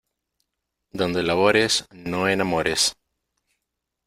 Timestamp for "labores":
1.21-1.85